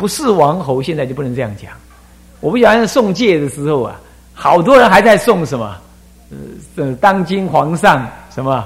[0.00, 1.72] 不是王侯，现在就不能这样讲。
[2.38, 4.00] 我不晓得送戒的时候啊，
[4.32, 5.76] 好多人还在送什么，
[6.76, 8.64] 呃，当今皇上什么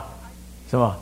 [0.70, 0.94] 什么，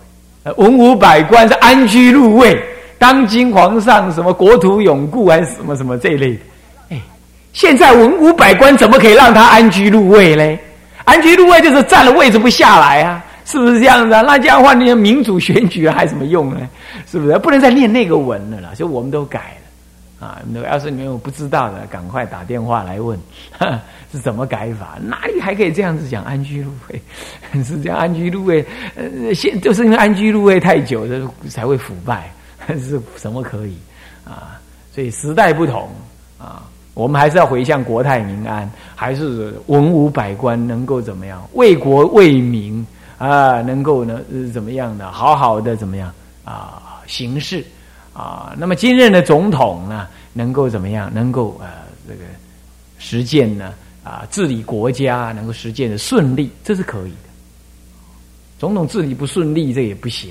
[0.56, 2.56] 文武百官是安居入位，
[2.96, 6.40] 当今皇上什么国土永固还是什么什么这一类的。
[6.90, 7.01] 哎，
[7.53, 10.56] 现在文武百官怎么可以让他安居入位嘞？
[11.06, 14.22] 安居入位就是占了位置不下来啊，是不是这样子啊？
[14.22, 16.60] 那这样的话，那民主选举还什么用呢？
[17.10, 18.70] 是不是不能再念那个文了啦？
[18.77, 19.56] 所以我们都改
[20.20, 20.41] 啊。
[20.64, 23.19] 要是你们有不知道的，赶快打电话来问
[24.12, 24.98] 是怎么改法？
[25.02, 27.02] 哪里还可以这样子讲安居入位？
[27.65, 28.64] 是这样安居入位？
[28.95, 32.30] 呃，现就是因为安居入位太久，的才会腐败，
[32.78, 33.77] 是什么可以
[34.25, 34.61] 啊？
[34.95, 35.88] 所以时代不同
[36.39, 36.62] 啊。
[36.92, 42.84] 我们还是要回向国泰民安，还是文武百官能够怎么样为国为民
[43.16, 43.62] 啊？
[43.62, 44.20] 能够呢
[44.52, 46.12] 怎么样的好好的怎么样
[46.45, 47.64] 啊行事
[48.20, 48.55] 啊？
[48.59, 51.11] 那么今任的总统呢，能够怎么样？
[51.15, 51.66] 能够呃
[52.09, 52.20] 这个
[52.98, 53.73] 实践呢
[54.05, 57.28] 啊治理国家能够实践的顺利，这是可以的。
[58.58, 60.30] 总统治理不顺利，这也不行。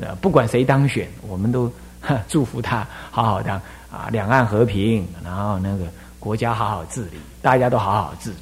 [0.00, 1.72] 呃，不管谁当选，我们都
[2.28, 3.60] 祝福他好好当。
[3.94, 5.84] 啊，两岸和平，然后那个
[6.18, 8.36] 国家好好治理，大家都好好治理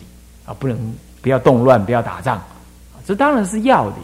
[0.47, 2.43] 啊，不能不要动乱，不要打仗，
[3.05, 3.97] 这当然是要的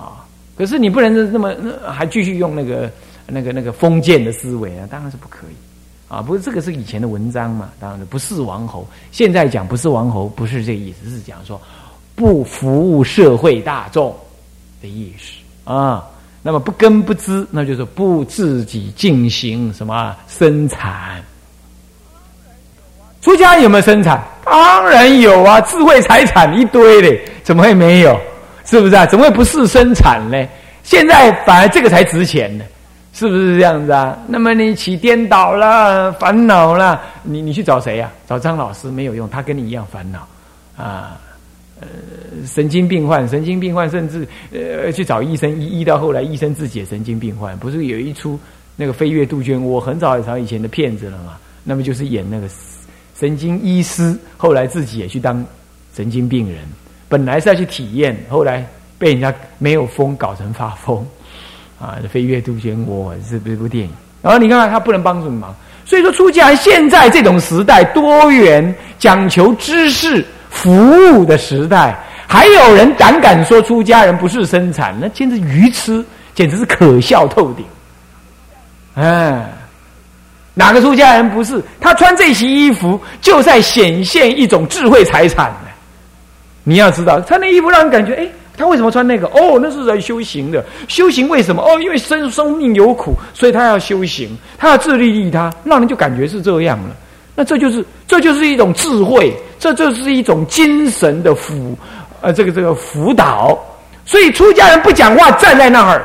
[0.00, 0.24] 啊。
[0.56, 1.52] 可是你不能那么
[1.92, 2.88] 还继续用那个
[3.26, 5.56] 那个那个封建的思维啊，当然是不可以
[6.08, 6.22] 啊。
[6.22, 8.86] 不是这个是以前的文章嘛，当然不是王侯。
[9.12, 11.60] 现在讲不是王侯，不是这意思，是讲说
[12.14, 14.14] 不服务社会大众
[14.80, 16.04] 的意思啊。
[16.42, 21.20] 那么不根不知，那就是不自己进行什么生产。
[23.20, 24.22] 出家有没有生产？
[24.44, 28.16] 当然有啊，智慧财产一堆嘞，怎么会没有？
[28.64, 29.04] 是不是啊？
[29.06, 30.46] 怎么会不是生产呢？
[30.84, 32.64] 现在反而这个才值钱呢，
[33.16, 34.14] 是不是这样子啊？
[34.28, 38.12] 那么你起颠倒了，烦恼了，你你去找谁呀？
[38.28, 40.28] 找张老师没有用，他跟你一样烦恼
[40.76, 41.18] 啊。
[41.80, 41.86] 呃，
[42.46, 47.56] 神经病患，神经病患，甚至呃去找医生医到后来，医生自己也神经病患。
[47.56, 48.38] 不是有一出
[48.76, 51.38] 那个《飞跃杜鹃窝》，很早很早以前的片子了嘛？
[51.64, 52.46] 那么就是演那个
[53.18, 55.42] 神经医师，后来自己也去当
[55.94, 56.58] 神经病人。
[57.08, 58.62] 本来是要去体验，后来
[58.98, 61.06] 被人家没有疯搞成发疯
[61.80, 61.98] 啊！
[62.08, 63.92] 《飞跃杜鹃窝》是这部电影。
[64.22, 65.54] 然后你看看他不能帮助你忙，
[65.84, 70.24] 所以说出家人现在这种时代多元，讲求知识。
[70.48, 70.72] 服
[71.12, 71.94] 务的时代，
[72.26, 76.02] 还有人胆敢说出家人不是生产，那简直愚痴，
[76.34, 77.66] 简直是可笑透顶。
[78.94, 79.44] 哎，
[80.54, 81.62] 哪个出家人不是？
[81.78, 85.54] 他穿这些衣服，就在显现一种智慧财产。
[86.64, 88.26] 你要知道，穿那衣服让人感觉，哎，
[88.56, 89.26] 他为什么穿那个？
[89.28, 90.64] 哦，那是在修行的。
[90.88, 91.62] 修行为什么？
[91.62, 96.96] 哦，因为生生命有苦，所以他要修行，他要自利利他，让人就感觉是这样了。
[97.34, 99.36] 那这就是，这就是一种智慧。
[99.58, 101.76] 这就是一种精神的辅，
[102.20, 103.58] 呃，这个这个辅导。
[104.04, 106.04] 所以出家人不讲话，站在那儿，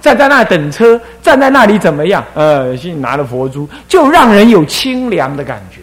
[0.00, 2.24] 站在那等车，站在那里怎么样？
[2.32, 5.80] 呃，心拿了佛珠，就让人有清凉的感觉，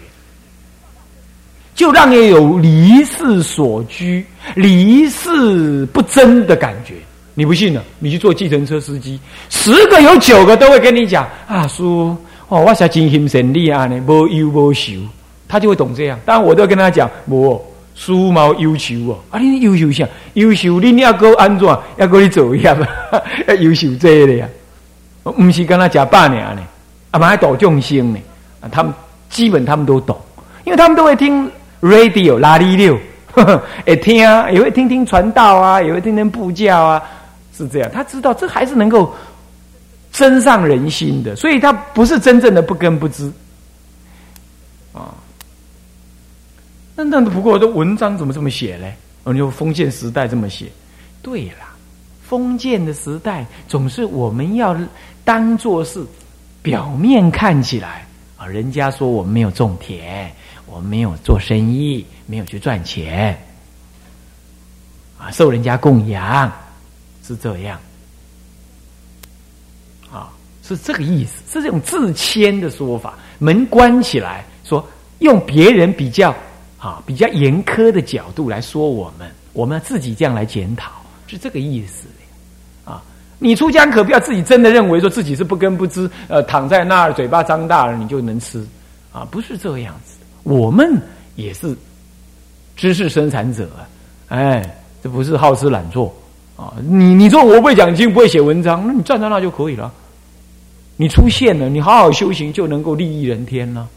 [1.79, 6.93] 就让人有离世所居、离世不争的感觉。
[7.33, 7.81] 你不信呢？
[7.99, 9.17] 你去做计程车司机，
[9.49, 12.13] 十个有九个都会跟你讲：啊，叔，
[12.49, 14.91] 哦，我是真心诚意啊，呢，无忧无愁。
[15.47, 17.65] 他就会懂这样，当然我都跟他讲，我
[17.95, 20.05] 书毛忧愁哦，啊，你优秀啥？
[20.33, 21.65] 优秀，你要够安怎？
[21.95, 22.77] 要够你走一样，
[23.47, 24.45] 要优秀这的呀。
[25.23, 26.61] 不是跟他讲半年呢，
[27.11, 28.19] 啊，还多众生呢。
[28.59, 28.93] 啊，他们
[29.29, 30.19] 基本他们都懂，
[30.65, 31.49] 因为他们都会听
[31.81, 32.97] radio 拉力六，
[33.85, 37.03] 也听啊，也会听听传道啊，也会听听布教啊，
[37.55, 37.89] 是这样。
[37.91, 39.13] 他知道这还是能够
[40.11, 43.31] 增上人心的，所以他不是真正的不根不知
[44.93, 45.13] 啊。
[46.95, 48.93] 那那不过，这文章怎么这么写嘞？
[49.23, 50.65] 哦，就封建时代这么写，
[51.21, 51.65] 对了，
[52.27, 54.75] 封建的时代总是我们要
[55.23, 56.03] 当做是
[56.61, 58.05] 表面看起来
[58.39, 60.31] 啊，人家说我们没有种田，
[60.65, 63.37] 我们没有做生意，没有去赚钱，
[65.19, 66.51] 啊，受人家供养
[67.21, 67.77] 是这样，
[70.09, 70.31] 啊，
[70.63, 74.87] 是这个意思，是这种自谦的说法，门关起来说，
[75.19, 76.33] 用别人比较。
[76.81, 80.93] 啊，比较严苛的角度来说，我们我们自己这样来检讨，
[81.27, 82.07] 是这个意思，
[83.39, 88.63] 你出家可不要自己真的认为说自己是不根不知，呃，躺在那儿嘴巴张大了你就能吃
[89.11, 90.17] 啊，不是这个样子。
[90.43, 91.01] 我们
[91.35, 91.75] 也是
[92.75, 93.69] 知识生产者，
[94.27, 96.13] 哎，这不是好吃懒做
[96.55, 96.73] 啊。
[96.81, 99.91] 你你说我不会讲经，不会写文章，那你站在那就可以了
[100.97, 103.87] 你出现了，你好好修行就能够利益人天了。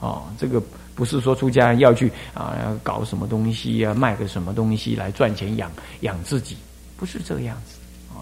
[0.00, 0.62] 哦，这个
[0.94, 5.70] 不是说出家要去啊，搞什么东西啊，卖个什么东西来赚钱养
[6.00, 6.56] 养自己，
[6.96, 7.77] 不是这个样子。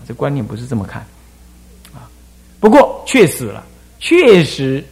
[0.06, 1.02] 这观念不是这么看。
[1.94, 2.08] 啊，
[2.60, 3.64] 不过确实了，
[3.98, 4.84] 确实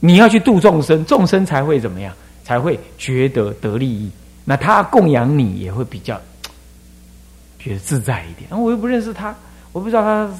[0.00, 2.14] 你要去度众生，众生才会怎么样，
[2.44, 4.10] 才会觉得得利益。
[4.44, 6.20] 那他供养你也会比较
[7.58, 8.50] 觉得自在一点。
[8.60, 9.34] 我又不认识他，
[9.72, 10.30] 我不知道他。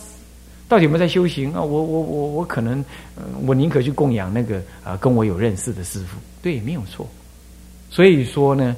[0.68, 1.62] 到底有没有在修行啊？
[1.62, 2.84] 我我我我可能，
[3.46, 7.08] 我宁可去供养那个啊，跟我有认识的师傅，对，没有错。
[7.88, 8.76] 所以说呢，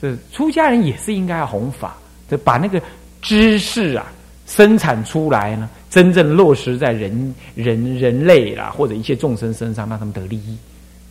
[0.00, 1.96] 这出家人也是应该要弘法，
[2.30, 2.80] 这把那个
[3.22, 4.04] 知识啊
[4.46, 10.58] 生产出来呢，真正落实在人人人类啦或者一切众生身上，让他们得利益。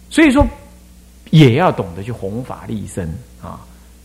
[0.09, 0.45] 所以说，
[1.31, 3.11] 也要懂得去弘法利生
[3.41, 3.59] 啊，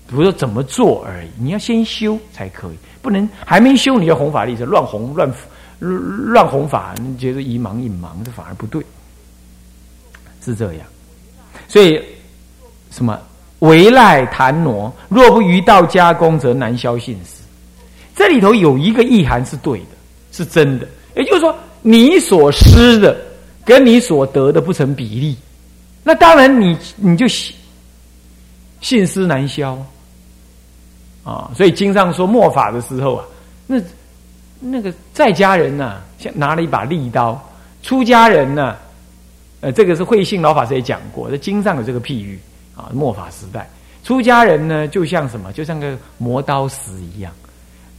[0.07, 5.31] 不是说怎么做而已，你要先修才可以，不能还没修你要弘法利生，乱弘乱。
[5.79, 8.83] 乱弘法，你觉得一盲一盲，这反而不对，
[10.43, 10.87] 是这样。
[11.69, 12.03] 所以
[12.91, 13.21] 什么
[13.59, 17.36] 为赖谈挪，若不于道加工，则难消信实。
[18.17, 19.87] 这里头有一个意涵是对的，
[20.33, 20.89] 是真的。
[21.15, 23.17] 也就是说，你所施的
[23.65, 25.37] 跟你所得的不成比例，
[26.03, 27.55] 那当然你你就信
[28.81, 29.79] 信施难消
[31.23, 31.53] 啊。
[31.55, 33.25] 所以经上说末法的时候啊，
[33.69, 33.81] 那。
[34.59, 37.39] 那个在家人呢，像拿了一把利刀；
[37.83, 38.75] 出家人呢，
[39.61, 42.41] 呃，这个是慧信老法师也讲过，在经上有这个譬喻
[42.75, 42.89] 啊。
[42.95, 43.69] 末法时代，
[44.03, 45.53] 出家人呢，就像什么？
[45.53, 47.31] 就像个磨刀石一样。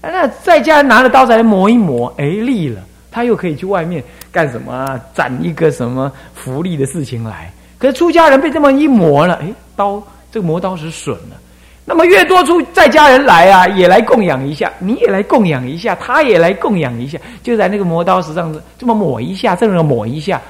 [0.01, 4.99] 那在家拿着刀子来磨一磨，哎，利了，他又可以去外面干什么？
[5.13, 7.51] 攒一个什么福利的事情来。
[7.77, 10.01] 可是出家人被这么一磨了，哎，刀
[10.31, 11.35] 这个磨刀石损了。
[11.83, 20.41] 那么越多出在家人来啊，也来供养一下，你也来供养一下，他也来供养一下，就在那个磨刀石上这么抹一下，这么抹一下，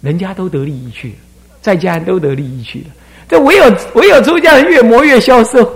[0.00, 1.14] 人家都得利益去了，
[1.60, 2.86] 在家人都得利益去了。
[3.28, 3.64] 这唯有
[3.94, 5.72] 唯有出家人越磨越消瘦，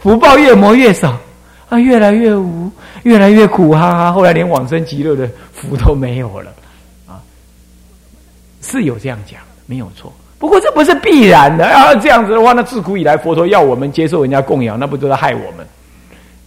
[0.00, 1.18] 福报越磨越少
[1.70, 2.70] 啊，越来越无，
[3.04, 4.12] 越来越苦哈哈。
[4.12, 6.52] 后来连往生极乐的福都没有了
[7.06, 7.22] 啊，
[8.60, 10.12] 是有这样讲，没有错。
[10.38, 11.94] 不过这不是必然的啊！
[11.96, 15.66] 这样子的话，那自古以来佛陀要我们接受人家供养，那不都在害我们？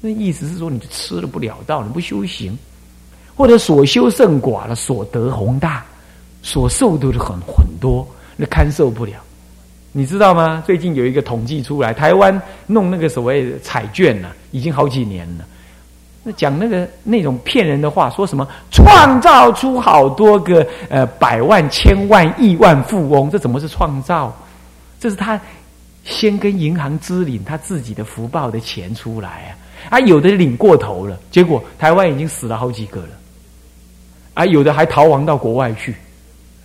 [0.02, 2.58] 那意思是说，你吃了不了道，你不修行，
[3.36, 5.86] 或者所修甚寡了，所得宏大，
[6.42, 8.06] 所受都是很很多，
[8.36, 9.14] 那堪受不了。
[9.96, 10.62] 你知道吗？
[10.66, 15.46] 最近有一个统计出来，台湾弄那个所谓彩券呢，已经好几年了。
[16.24, 23.30] 那讲那个那种骗人的话，说什么创造出好多个呃百万、千万、亿万富翁？
[23.30, 24.36] 这怎么是创造？
[25.00, 25.40] 这是他
[26.04, 29.30] 先跟银行支领他自己的福报的钱出来
[29.90, 29.98] 啊！
[29.98, 33.10] 啊，有的领过头了，结果台湾已经死了好几个了，
[34.34, 35.94] 啊，有的还逃亡到国外去，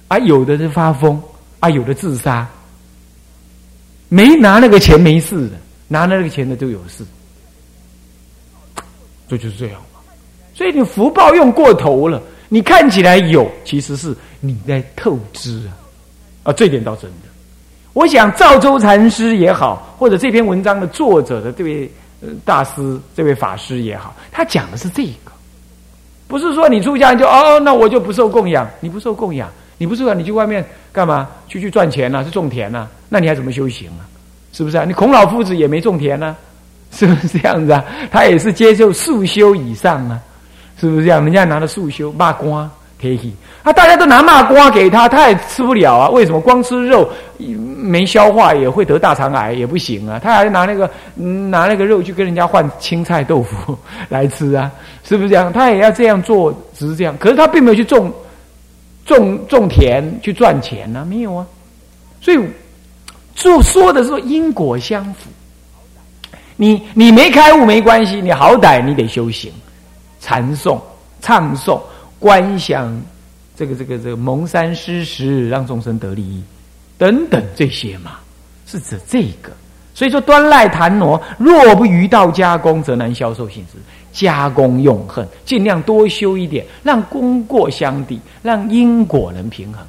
[0.06, 1.20] 啊，有的是发疯，
[1.58, 2.46] 啊，有的自杀，
[4.08, 5.56] 没拿那个钱没事的，
[5.86, 7.04] 拿了那个钱的都有事。
[9.28, 10.00] 这就是这样嘛，
[10.54, 15.76] 所以你福报用过头了，你看起来有，其实是你在透支啊，
[16.44, 17.28] 啊，这点倒真的。
[17.92, 21.90] 我想赵州禅师也好，或者这篇文章的作者的这位
[22.44, 25.32] 大师、这位法师也好，他讲的是这个，
[26.26, 31.28] 不是说你出家就哦，那我就不受供养，你不受供养，你不是啊，你去外面干嘛？
[31.46, 32.22] 去去赚钱呢？
[32.22, 32.86] 去种田呢？
[33.08, 34.04] 那你还怎么修行啊？
[34.52, 34.84] 是不是啊？
[34.84, 36.36] 你孔老夫子也没种田呢。
[36.90, 37.84] 是不是这样子啊？
[38.10, 40.18] 他也是接受素修以上啊，
[40.80, 41.22] 是不是这样？
[41.22, 42.68] 人家拿着素修骂瓜
[43.00, 43.32] 可以，
[43.62, 46.08] 他大家都拿骂瓜给他，他也吃不了啊。
[46.08, 46.40] 为什么？
[46.40, 50.18] 光吃肉没消化也会得大肠癌，也不行啊。
[50.18, 54.72] 他还拿那个拿那个肉去跟人家换青菜豆腐来吃啊，
[55.04, 55.52] 是不是这样？
[55.52, 57.14] 他也要这样做，只是这样。
[57.18, 58.10] 可是他并没有去种
[59.08, 61.46] 种种田去赚钱呢，没有啊。
[62.20, 62.38] 所以
[63.34, 65.30] 就说的是因果相符。
[66.56, 69.50] 你你没开悟没关系，你好歹你得修行，
[70.20, 70.78] 禅诵、
[71.20, 71.80] 唱诵、
[72.18, 73.00] 观想，
[73.56, 76.42] 这个这个这个蒙山施食，让众生得利益，
[76.98, 78.18] 等等这些嘛，
[78.66, 79.50] 是指这个。
[79.94, 83.78] 所以说端赖檀挪，若不于道加工，则难消受性质。
[84.12, 89.86] 加工用恨，尽量多修一点，让功过相抵，让因果能平衡。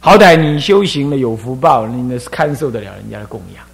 [0.00, 3.64] 好歹你修行了有福报，你那是堪受得了人家的供养。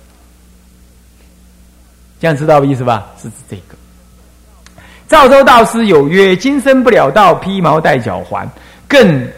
[2.18, 3.10] 这样知道意思吧？
[3.20, 3.74] 是指这个。
[5.08, 8.50] 赵州道师有曰：“今生不了道，披毛戴脚环，
[8.88, 9.28] 更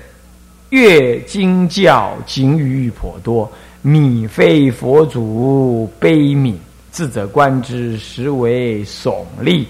[0.69, 3.51] 阅经教，警语颇多。
[3.83, 6.55] 米非佛祖悲悯，
[6.95, 9.67] 智者观之，实为耸立。”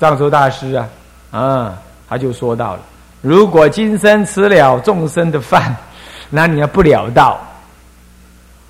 [0.00, 0.88] 藏州大师啊，
[1.30, 2.80] 啊，他就说到了：
[3.20, 5.76] 如果今生吃了众生的饭，
[6.28, 7.40] 那你要不了道。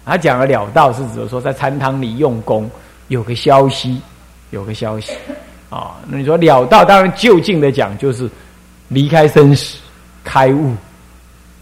[0.05, 2.71] 他讲了了道，是指说在禅堂里用功，
[3.09, 3.99] 有个消息，
[4.51, 5.15] 有个消息
[5.71, 5.97] 啊。
[6.07, 8.29] 那你说了道，当然就近的讲，就是
[8.89, 9.79] 离开生死，
[10.23, 10.75] 开悟，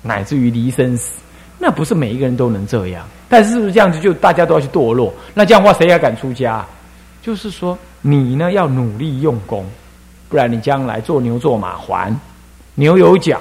[0.03, 1.21] 乃至于离生死，
[1.59, 3.07] 那不是每一个人都能这样。
[3.31, 5.15] 但是是不是这样子，就大家都要去堕落？
[5.33, 6.63] 那这样的话，谁还敢出家？
[7.23, 7.79] 就是说。
[8.03, 9.63] 你呢要努力用功，
[10.31, 12.11] 不然你将来做牛做马还。
[12.75, 13.39] 牛有角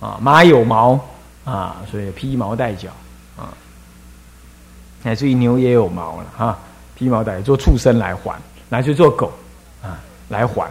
[0.00, 0.98] 啊，马有毛
[1.44, 2.88] 啊，所以披毛戴角
[3.36, 3.52] 啊。
[5.02, 6.58] 乃至于牛也有毛了哈，
[6.94, 8.34] 披毛戴做畜生来还，
[8.70, 9.30] 来去做狗
[9.82, 10.00] 啊
[10.30, 10.66] 来还。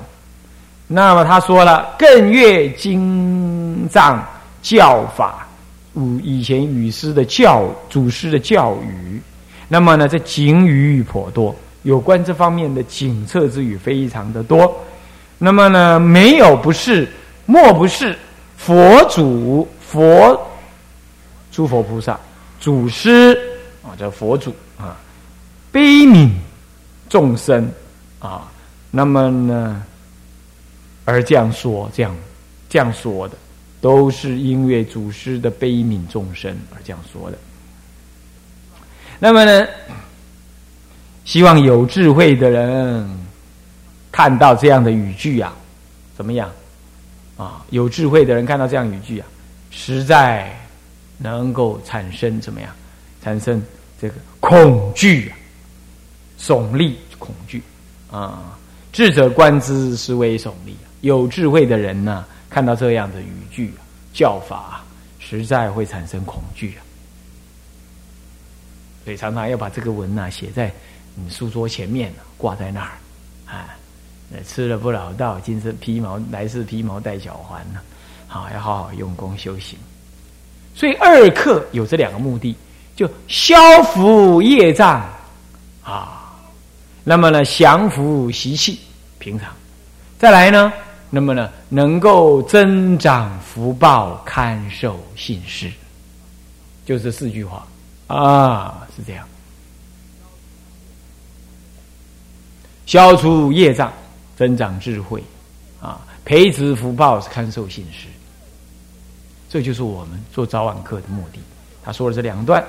[0.87, 4.19] 那么他说了，更越经藏
[4.63, 5.45] 教法，
[5.95, 9.21] 五以前语师的教祖师的教育，
[9.67, 11.55] 那么呢这警语颇多。
[11.83, 14.71] 有关这方面的警策之语非常的多，
[15.39, 17.09] 那么呢，没有不是，
[17.47, 18.15] 莫不是
[18.55, 20.39] 佛祖、佛
[21.51, 22.19] 诸佛菩萨、
[22.59, 23.35] 祖师
[23.81, 24.95] 啊，叫佛祖啊，
[25.71, 26.29] 悲悯
[27.09, 27.67] 众生
[28.19, 28.47] 啊，
[28.91, 29.83] 那么呢，
[31.03, 32.15] 而这样说，这样
[32.69, 33.35] 这样说的，
[33.81, 37.37] 都是因为祖师的悲悯众生而这样说的。
[39.19, 39.67] 那么呢？
[41.25, 43.07] 希望有智慧的人
[44.11, 45.53] 看到这样的语句啊，
[46.15, 46.49] 怎么样？
[47.37, 49.27] 啊，有智慧的人看到这样语句啊，
[49.69, 50.51] 实在
[51.17, 52.71] 能够产生怎么样？
[53.23, 53.61] 产生
[54.01, 55.37] 这个恐惧啊，
[56.39, 57.61] 耸立恐惧
[58.11, 58.57] 啊！
[58.91, 60.75] 智者观之，是为耸立。
[61.01, 63.73] 有智慧的人呢，看到这样的语句
[64.13, 64.83] 教法，
[65.19, 66.83] 实在会产生恐惧啊！
[69.05, 70.71] 所以常常要把这个文呐写在。
[71.13, 72.91] 你书桌前面挂在那儿，
[73.45, 73.67] 啊，
[74.47, 77.81] 吃了不老道，今生披毛来世披毛带脚环呢，
[78.27, 79.77] 好要好好用功修行。
[80.73, 82.55] 所以二课有这两个目的，
[82.95, 85.03] 就消福业障
[85.83, 86.33] 啊，
[87.03, 88.79] 那么呢降服习气
[89.19, 89.53] 平常，
[90.17, 90.71] 再来呢，
[91.13, 95.69] 那么呢能够增长福报，堪受信施，
[96.85, 97.67] 就这四句话
[98.07, 99.27] 啊，是这样。
[102.85, 103.91] 消除业障，
[104.37, 105.21] 增长智慧，
[105.81, 108.07] 啊，培植福报，是堪受信施。
[109.49, 111.39] 这就是我们做早晚课的目的。
[111.83, 112.63] 他说了这两段，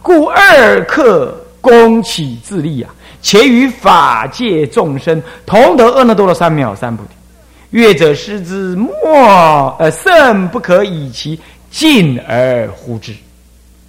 [0.00, 7.10] 故二课功起自立啊，且与法界众生同得阿耨多罗三藐三菩提。
[7.70, 8.90] 乐者失之，莫
[9.78, 11.38] 呃甚不可以其
[11.70, 13.14] 尽而呼之。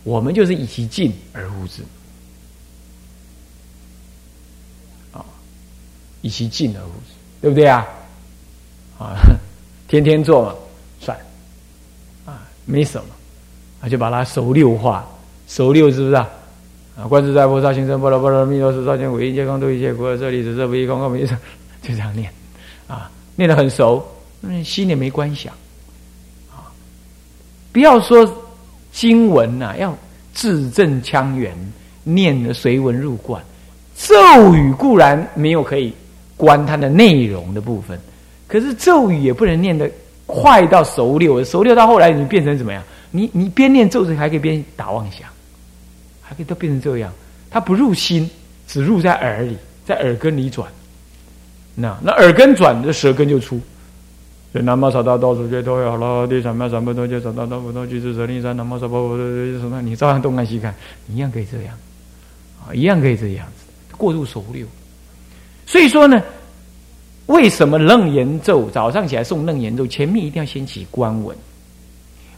[0.03, 1.81] 我们就是以其尽而呼之。
[5.11, 5.23] 啊
[6.21, 7.87] 以其尽而无之，对不对啊？
[8.97, 9.15] 啊，
[9.87, 10.53] 天天做嘛，
[10.99, 11.17] 算
[12.25, 13.07] 啊，没什么，
[13.79, 15.07] 啊，就把它熟六化，
[15.47, 16.29] 熟六是不是啊？
[16.97, 21.33] 啊，观自在菩萨行深般若波罗蜜多时，照见五蕴皆空，度一切苦厄，这里只是唯一空空没色，
[21.81, 22.29] 就这样念，
[22.89, 23.09] 啊，
[23.39, 24.05] 念得很熟，
[24.41, 25.53] 嗯，心里没观想，
[26.51, 26.67] 啊，
[27.71, 28.29] 不要说
[28.91, 29.97] 经文呐，要
[30.33, 31.55] 字正腔圆，
[32.03, 33.41] 念的随文入观，
[33.95, 35.93] 咒语固然没有可以。
[36.35, 37.99] 观它的内容的部分，
[38.47, 39.91] 可是咒语也不能念得
[40.25, 42.81] 快到熟溜，熟溜到后来你变成怎么样？
[43.11, 45.27] 你你边念咒语还可以边打妄想，
[46.21, 47.11] 还可以都变成这样。
[47.49, 48.29] 它不入心，
[48.67, 50.71] 只入在耳里，在耳根里转。
[51.79, 53.59] 那那耳根转，这舌根就出。
[54.51, 59.59] 所以南无萨达多数觉多好了，地三藐三菩提，萨达多菩提，具足舍利三，南无萨婆诃。
[59.59, 59.79] 什么？
[59.81, 60.73] 你照样东看西看，
[61.07, 61.77] 一样可以这样，
[62.67, 63.63] 啊，一样可以这样子，
[63.95, 64.65] 过度熟溜。
[65.67, 66.19] 所以说呢，
[67.27, 71.37] 为什么楞严咒早上起来诵楞严咒，前面一定要先起观文？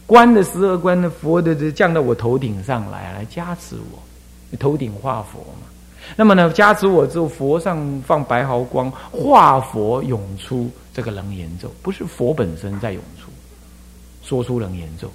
[0.06, 5.71] 观的十二观的佛的这降到我头顶上来，来加持我，头顶化佛嘛。
[6.16, 13.30] 那么呢，加持我之后，佛上放白毫光，化佛涌出这个楞严咒，不是佛本身在涌出，
[14.22, 15.10] 说出楞严咒。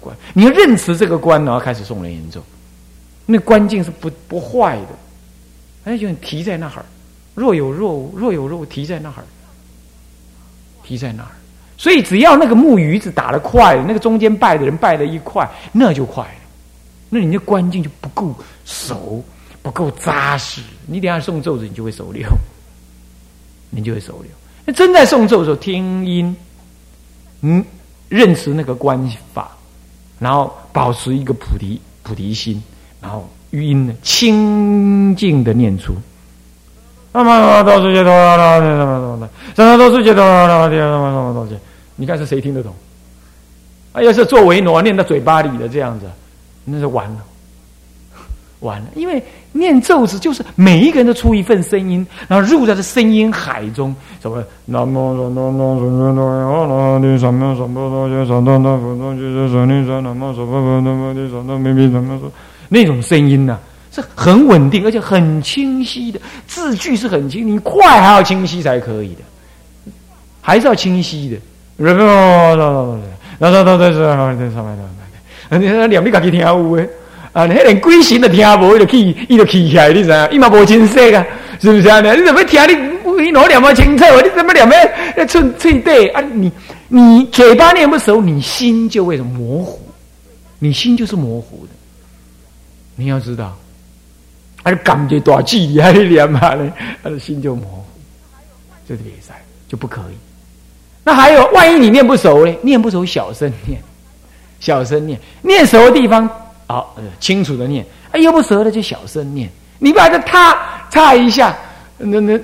[0.00, 2.42] 观，你要认识这个观，然后开始诵楞严咒，
[3.26, 4.88] 那观境是不不坏的，
[5.84, 6.84] 那就提在那儿。
[7.36, 9.22] 若有若，若有若无，提在那儿，
[10.82, 11.28] 提在那儿。
[11.76, 16.30] 所以只要那个木鱼子打得快，那个中间拜的人拜得一快，那就快了。
[17.08, 19.22] 那你的关境就不够熟，
[19.68, 22.26] 不够扎实，你等下送咒子，你就会手溜，
[23.68, 24.30] 你就会手溜。
[24.64, 26.34] 那真在送咒的时候听音，
[27.42, 27.62] 嗯，
[28.08, 28.98] 认识那个观
[29.34, 29.54] 法，
[30.18, 32.62] 然后保持一个菩提菩提心，
[32.98, 35.94] 然后语音呢清净的念出。
[37.12, 41.54] 啊嘛嘛，哆嗦嗦，啦啦，什么什么的，哆嗦嗦，啦啦，么东西？
[41.94, 42.74] 你看是谁听得懂？
[43.92, 46.06] 啊，要是作为喏念到嘴巴里的这样子，
[46.64, 47.18] 那是完了，
[48.60, 49.22] 完了，因为。
[49.52, 54.44] 念咒子就是每一个人都出一份声音，然后入在这声音海中，什么？
[62.70, 63.58] 那种声音呢？
[63.90, 69.22] 是很稳定，而且很清晰的字句是很清，你快还要清晰才可以的，
[70.42, 71.38] 还是要清晰的。
[71.78, 72.54] 那那
[73.50, 74.44] 那那是啊，那啥玩意儿？
[74.48, 74.84] 那啥玩意儿？
[75.48, 76.86] 哎，你那两米高，今天下午哎。
[77.38, 80.28] 啊，你连鬼神都听无，伊就气，伊就气起来，你知影？
[80.32, 81.24] 伊嘛无清晰啊，
[81.60, 82.00] 是不是啊？
[82.00, 84.04] 你怎么听你，你哪念么清楚？
[84.24, 84.74] 你怎么念么
[85.16, 86.20] 要寸寸对啊？
[86.32, 86.50] 你
[86.88, 89.80] 你嘴巴念不熟，你心就会模糊，
[90.58, 91.72] 你心就是模糊的。
[92.96, 93.56] 你要知道，
[94.64, 96.72] 还是感觉大距离还是念嘛呢？
[97.04, 97.84] 他的心就模糊，
[98.88, 100.16] 这是比赛就不可以。
[101.04, 102.52] 那还有，万一你念不熟呢？
[102.62, 103.80] 念不熟，小声念，
[104.58, 106.28] 小声念，念熟的地方
[106.68, 107.84] 好，清楚的念。
[108.12, 109.50] 哎，又不熟的就小声念。
[109.80, 111.56] 你把这踏差一下，
[111.96, 112.38] 那那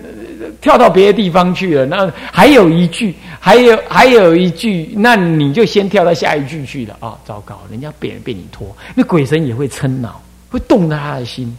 [0.61, 1.87] 跳到别的地方去了。
[1.87, 7.19] 那还有一句，还有还有一句，那你就先跳到下一句去了啊！
[7.25, 11.57] 糟糕，人家被被你拖，那鬼神也会嗔恼，会动他的心，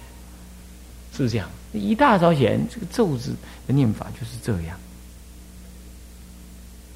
[1.16, 1.48] 是不是这样？
[1.74, 3.36] 一大早起来，这个咒字
[3.68, 4.78] 的念法就是这样。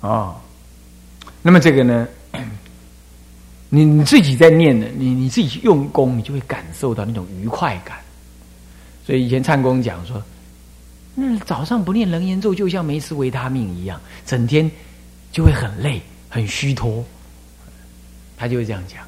[0.01, 0.35] 哦，
[1.41, 2.07] 那么这个呢？
[3.69, 7.97] 你你自己在念的，你你自己用功，你就会感受到那种愉快感。
[9.05, 10.21] 所以以前唱功讲说，
[11.13, 14.69] 那早上不念楞严咒，就像没吃维他命一样，整天
[15.31, 17.03] 就会很累、很虚脱。
[18.37, 19.01] 他就会这样讲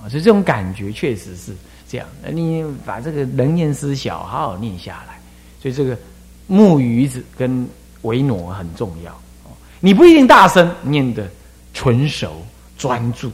[0.00, 1.52] 啊，所以这种感觉确实是
[1.88, 2.06] 这样。
[2.30, 5.18] 你把这个楞严思小好好念下来，
[5.62, 5.98] 所以这个
[6.46, 7.66] 木鱼子跟
[8.02, 9.18] 维诺很重要。
[9.80, 11.28] 你不一定大声念的
[11.72, 12.44] 纯熟
[12.76, 13.32] 专注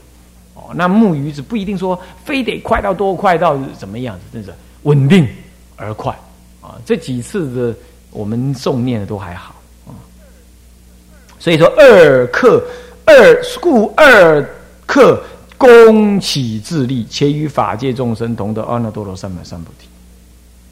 [0.55, 5.27] 哦，那木鱼子不一定说非得快到多快到怎么样子，真是稳定
[5.75, 6.17] 而快
[6.61, 6.77] 啊。
[6.85, 7.75] 这几次的
[8.11, 9.55] 我们诵念的都还好
[9.87, 9.97] 啊。
[11.39, 12.63] 所以说二克
[13.05, 13.13] 二
[13.59, 14.47] 故二
[14.85, 15.21] 克
[15.57, 19.87] 功起自立，且与法界众生同得阿耨多罗三藐三菩提。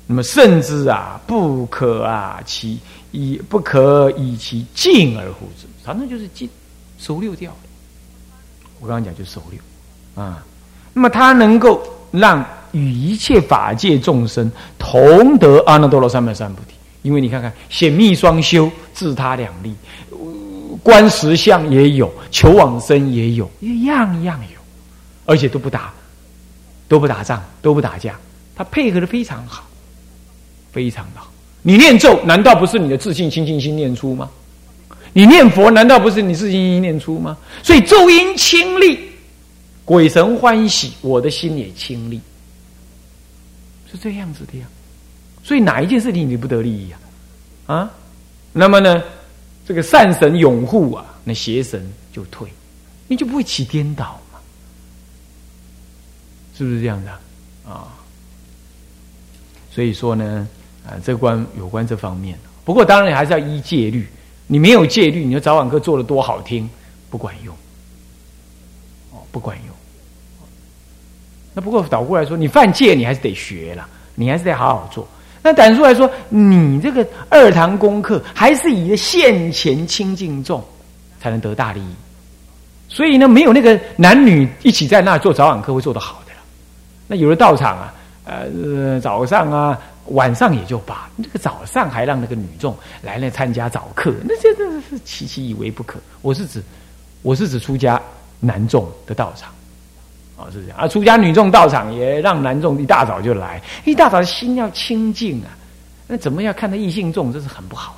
[0.06, 2.78] 那么甚至啊，不可啊，其
[3.12, 6.50] 以不可以其静而护之，反正就是静
[6.98, 7.52] 收六掉。
[8.82, 9.60] 我刚刚讲就收六
[10.15, 10.43] 啊。
[10.93, 19.74] 那么他能够让与一切法界众生同得阿耨多罗三藐三菩提，因为你看看显密双修，自他两利，
[20.84, 23.50] 观实相也有，求往生也有，
[23.86, 24.60] 样样有，
[25.26, 25.93] 而且都不打，
[26.88, 28.15] 都不打仗，都不打架，
[28.56, 29.65] 他配合的非常好。
[30.71, 31.30] 非常的好，
[31.63, 34.30] 你念咒难道不是你的自信清净心念出吗？
[35.12, 37.36] 你念佛难道不是你自信心念出吗？
[37.62, 39.11] 所以咒音清利，
[39.91, 42.21] 鬼神欢喜，我的心也清利，
[43.91, 44.65] 是这样子的呀。
[45.43, 47.75] 所以哪一件事情你不得利益啊？
[47.75, 47.91] 啊，
[48.54, 49.04] 那么呢，
[49.65, 52.47] 这个善神拥护啊，那邪神就退，
[53.10, 54.39] 你就不会起颠倒嘛？
[56.58, 57.12] 是不是这样的
[57.69, 57.89] 啊？
[59.71, 60.47] 所以说呢。
[60.88, 62.39] 啊，这关有关这方面。
[62.63, 64.08] 不过当然还是要依戒律。
[64.47, 66.67] 你没有戒律，你说早晚课做的多好听，
[67.10, 67.54] 不管用。
[69.12, 69.70] 哦，不管用。
[71.54, 75.08] 那不过倒过来说，你犯戒，你还是得学了，你还是得好好做。
[75.44, 80.64] 那胆叔来说，你这个二堂功课还是以现前清净众
[81.20, 81.94] 才能得大利益。
[82.88, 86.40] 所以呢，没有那个男女一起在那做早晚课会做得好的了。
[87.08, 87.94] 那有了道场啊，
[88.26, 89.80] 呃，早上啊。
[90.08, 96.00] 晚上也就罢，这个早上还让那个女众来来参加早课，那这真的是奇奇以为不可。
[96.24, 96.62] 我是指，
[97.22, 98.02] 我是指出家
[98.40, 99.54] 男众的道场，
[100.41, 100.77] 哦是这样。
[100.77, 105.49] 啊出家女众到场也让男众一大早就来，一大早心要清净啊，
[106.08, 107.95] 那怎么样看到异性众，这是很不好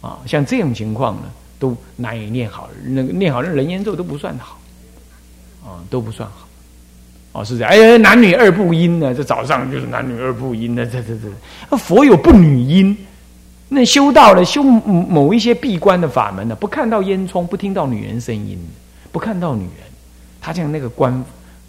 [0.00, 0.08] 的。
[0.08, 1.22] 啊，像这种情况呢，
[1.58, 4.58] 都难以念好，那个念好那人烟咒都不算好，
[5.64, 6.46] 啊都不算好。
[7.32, 7.70] 哦，是这样。
[7.70, 9.14] 哎，男女二不阴呢？
[9.14, 10.86] 这早上就是男女二不阴呢。
[10.86, 11.08] 这这
[11.68, 12.96] 这，佛有不女阴，
[13.68, 18.58] 那修道了修某一些闭关的法门呢，不看到烟囱，不听到女人声音，
[19.12, 19.87] 不看到女人，
[20.48, 21.22] 他像那个关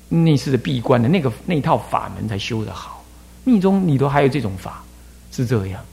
[0.08, 3.04] 内式的闭关的那个那套法门才修得好。
[3.44, 4.82] 密宗里头还有这种法，
[5.34, 5.84] 是这样。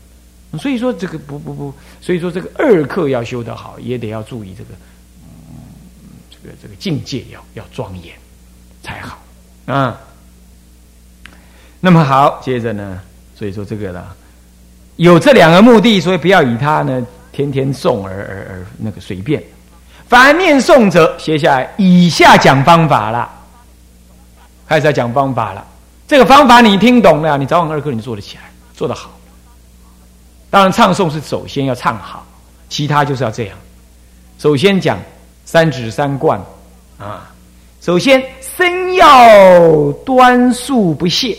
[0.57, 4.71] 所以说这个不不不，所以说这个二课要修得好，也得要注意这个，
[5.25, 5.59] 嗯，
[6.31, 8.15] 这个这个境界要要庄严
[8.85, 9.21] 才好。
[9.67, 9.99] 啊，
[11.81, 13.03] 那么好，接着呢，
[13.35, 14.07] 所以说这个呢，
[14.95, 19.43] 有这两个目的，所以不要以他呢天天诵而而而那个随便。
[20.09, 21.75] 凡念诵者，写下来。
[21.77, 23.29] 以下讲方法了，
[24.69, 25.65] 开始要讲方法了。
[26.07, 28.43] 这个方法你听懂了，你早晚二课你做得起来，
[28.75, 29.11] 做得好。
[30.49, 32.25] 当然，唱诵是首先要唱好，
[32.69, 33.57] 其他就是要这样。
[34.39, 34.97] 首先讲
[35.45, 36.41] 三指三贯
[36.99, 37.33] 啊，
[37.81, 38.23] 首先
[38.57, 41.37] 身要端肃不懈，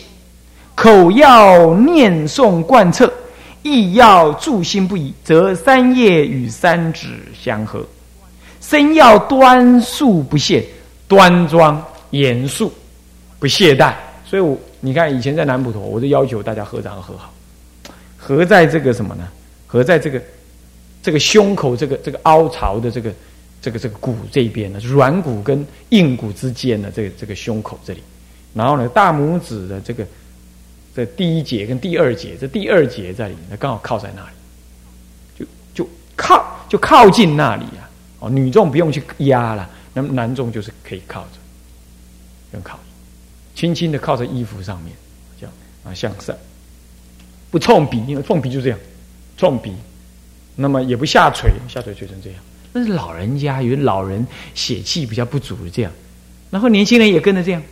[0.74, 3.10] 口要念诵贯彻，
[3.62, 7.82] 意要注心不已，则三业与三指相合。
[8.68, 10.62] 真要端肃不懈，
[11.08, 12.70] 端庄严肃，
[13.38, 13.94] 不懈怠。
[14.26, 17.32] 所以，我你看以前在南普陀，我就要求大家合掌合好，
[18.18, 19.26] 合在这个什么呢？
[19.66, 20.22] 合在这个
[21.02, 23.10] 这个胸口这个这个凹槽的这个
[23.62, 28.02] 这个这个骨这边呢，软骨跟硬骨之间的这个这个胸口这里。
[28.52, 30.06] 然后呢，大拇指的这个
[30.94, 34.28] 这第一节跟第二节，这第二节在里，那刚好靠在那里，
[35.38, 37.64] 就就靠就靠近那里。
[38.20, 41.38] 哦，女众不用去压了，那么男众就是可以靠着，
[42.52, 42.82] 用靠着，
[43.54, 44.92] 轻轻的靠在衣服上面，
[45.38, 45.52] 这样
[45.84, 46.34] 啊向上，
[47.50, 48.78] 不冲鼻，因为冲鼻就这样，
[49.36, 49.72] 冲鼻，
[50.56, 52.40] 那么也不下垂，下垂垂成这样，
[52.72, 55.92] 那是老人家，有老人血气比较不足这样，
[56.50, 57.62] 然后年轻人也跟着这样，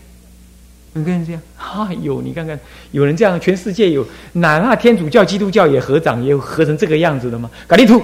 [0.92, 2.56] 你跟着这样，哎呦，你看看
[2.92, 7.50] 有人这样，全世界有哪怕天主教、基督教也合掌，也有合成这个样子的吗？
[7.66, 8.00] 嘎利图，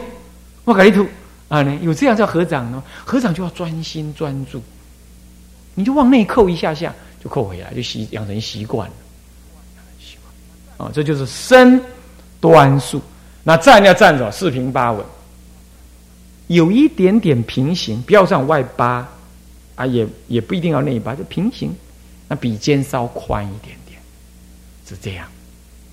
[0.64, 1.06] 我嘎利图。
[1.52, 2.82] 啊，呢有这样叫合掌呢？
[3.04, 4.62] 合掌就要专心专注，
[5.74, 8.94] 你就往内扣一下下，就扣回来，就习养成习惯了。
[10.00, 10.16] 习
[10.78, 11.78] 惯啊，这就是身
[12.40, 13.02] 端肃。
[13.42, 15.04] 那站要站着四平八稳，
[16.46, 19.06] 有一点点平行，不要上外八
[19.74, 21.70] 啊，也也不一定要内八，就平行。
[22.28, 24.00] 那比肩稍宽一点点，
[24.88, 25.28] 是这样。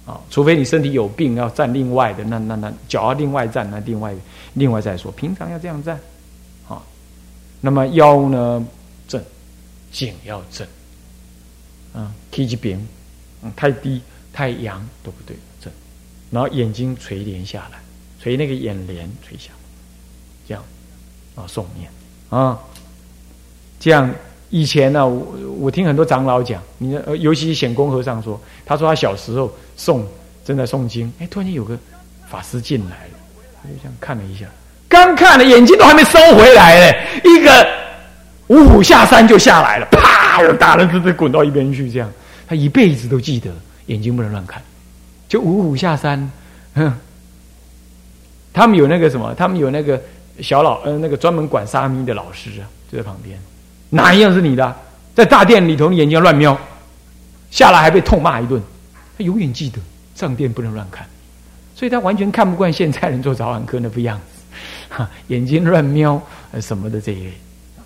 [0.10, 4.12] 啊，除非你身体有病要站另外的，那那那脚要另外站，那另外
[4.56, 5.12] 另外再说。
[5.12, 6.00] 平常要这样站，
[6.68, 6.82] 啊，
[7.62, 8.66] 那么腰呢
[9.08, 9.24] 正，
[9.92, 10.68] 颈要正，
[11.94, 12.84] 啊，体积平，
[13.44, 14.02] 嗯，太低
[14.34, 15.72] 太阳都不对，正，
[16.32, 17.80] 然后眼睛垂帘下来，
[18.20, 19.52] 垂那个眼帘垂下，
[20.48, 20.64] 这样，
[21.36, 21.88] 啊，送念，
[22.32, 22.60] 啊，
[23.80, 24.12] 这样。
[24.50, 30.02] 以前呢，我我听很多长老讲，你呃，尤其显公和尚说，他说他小时候诵
[30.44, 31.78] 正在诵经，哎，突然间有个
[32.28, 33.14] 法师进来了，
[33.62, 34.48] 他就这样看了一下，
[34.88, 37.68] 刚看了眼睛都还没收回来呢，一个
[38.48, 39.62] 五虎下山就下。
[39.62, 42.12] 来了，啪，我打了直接滚到一边去，这样
[42.48, 43.52] 他一辈子都记得
[43.86, 44.60] 眼睛不能乱看，
[45.28, 46.32] 就五虎下山，
[46.74, 46.92] 哼，
[48.52, 50.02] 他们有那个什么，他们有那个
[50.42, 53.38] 小老呃那个专门管沙弥的老师啊，就在旁边。
[53.90, 54.76] 哪一样是你的？
[55.16, 56.58] 在大殿里头，眼睛乱瞄，
[57.52, 58.62] 下来还被痛骂一顿。
[59.18, 59.78] 他永远记得
[60.16, 61.06] 上殿不能乱看，
[61.76, 66.22] 所以他完全看不惯现在人做早晚课那副样子，哈，眼睛乱瞄
[66.62, 67.34] 什么的这一类，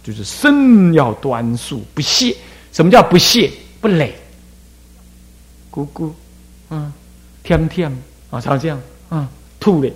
[0.04, 2.36] 就是身要端肃不懈。
[2.72, 4.14] 什么叫不懈不累？
[5.72, 6.12] 咕咕，
[6.70, 6.94] 嗯，
[7.42, 7.92] 舔舔
[8.30, 9.28] 啊，像这样，嗯，
[9.60, 9.92] 吐嘞，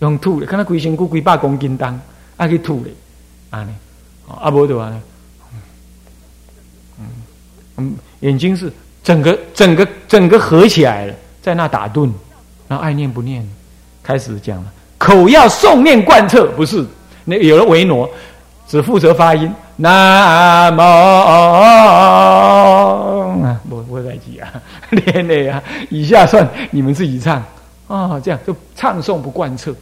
[0.00, 2.00] 用吐嘞，看他龟身骨几百公斤重，
[2.36, 2.90] 啊去吐嘞，
[3.48, 3.74] 啊呢，
[4.28, 5.02] 啊无的话呢？
[7.76, 12.10] 嗯，眼睛是整个、整个、整个合起来了，在那打盹，
[12.68, 13.48] 然后爱念不念，
[14.02, 14.64] 开始讲了，
[14.98, 16.84] 口要诵念贯彻，不是
[17.24, 18.08] 那有了维诺，
[18.68, 20.80] 只负责发音，南无
[23.42, 24.52] 啊，不不会再记啊，
[24.90, 27.42] 练的啊，以下算你们自己唱。
[27.88, 29.74] 啊，这样就唱诵不贯彻，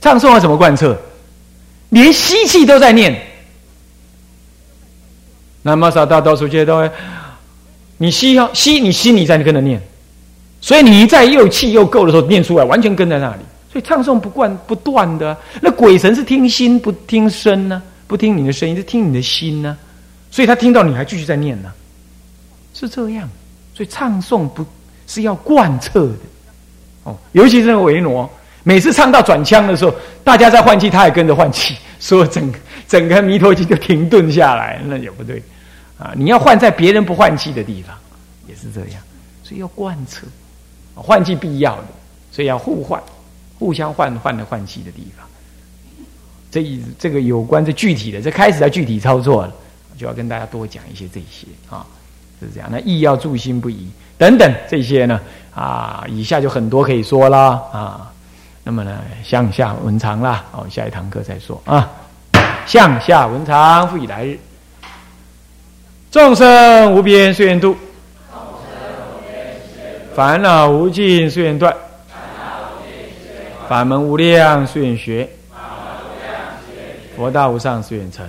[0.00, 0.96] 唱诵要怎么贯彻？
[1.90, 3.20] 连吸气都在念。
[5.62, 6.90] 那么少大多数阶段，
[7.96, 9.80] 你吸要吸，你心里在跟着念，
[10.60, 13.42] 所以你在又气又够的时候念出来，完全跟在那里。
[13.72, 17.82] 所以唱诵不惯不断的，那鬼神是听心不听声呢？
[18.06, 19.78] 不听你的声音，是听你的心呢？
[20.30, 21.72] 所以他听到你还继续在念呢，
[22.74, 23.28] 是这样。
[23.74, 24.66] 所以唱诵不
[25.06, 26.14] 是要贯彻的
[27.04, 28.28] 哦，尤其是那个维罗，
[28.62, 32.52] 每次唱到转腔的时候，大家在换气，他也跟着换气，所以整
[32.86, 35.42] 整个弥陀经就停顿下来，那也不对。
[36.02, 36.12] 啊！
[36.16, 37.96] 你要换在别人不换气的地方，
[38.48, 39.00] 也是这样，
[39.44, 40.26] 所以要贯彻，
[40.96, 41.84] 换气必要的，
[42.32, 43.00] 所以要互换，
[43.56, 45.24] 互相换换的换气的地方。
[46.50, 49.54] 这一这个有关这具体的，这开始要具体操作了，
[49.96, 51.86] 就要跟大家多讲一些这些啊，
[52.40, 52.68] 是这样。
[52.72, 53.88] 那意要注心不移
[54.18, 55.20] 等等这些呢
[55.54, 58.12] 啊，以下就很多可以说啦啊。
[58.64, 61.88] 那么呢，向下文长啦，哦，下一堂课再说啊。
[62.66, 64.38] 向下文长，复以来日。
[66.12, 67.74] 众生无边誓愿度，
[70.14, 71.72] 烦恼无尽，誓愿断；
[73.66, 75.26] 法门无量，誓愿学；
[77.16, 78.26] 佛道无上，誓愿成；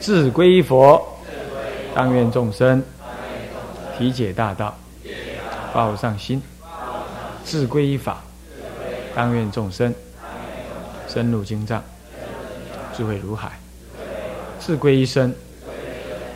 [0.00, 1.04] 志归佛，
[1.96, 2.80] 当愿众生
[3.98, 4.72] 体解大道，
[5.72, 6.40] 报上心；
[7.44, 8.22] 志归法，
[9.16, 9.92] 当愿众生
[11.08, 11.82] 深入经藏，
[12.96, 13.48] 智慧如海；
[14.60, 15.34] 志归一生，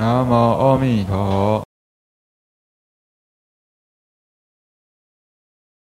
[0.00, 1.69] 南无阿弥陀佛。